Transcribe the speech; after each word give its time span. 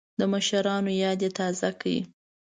د 0.19 0.21
مشرانو 0.33 0.91
یاد 1.03 1.19
یې 1.25 1.29
تازه 1.39 1.69
کړ. 1.79 1.85